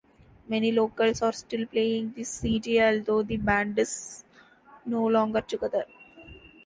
Many 0.47 0.71
locals 0.71 1.21
are 1.21 1.31
still 1.31 1.67
playing 1.67 2.13
the 2.13 2.23
CD 2.23 2.81
although 2.81 3.21
the 3.21 3.37
band 3.37 3.77
is 3.77 4.23
no 4.83 5.05
longer 5.05 5.41
together. 5.41 5.85